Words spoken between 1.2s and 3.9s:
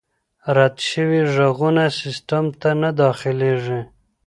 ږغونه سیسټم ته نه داخلیږي.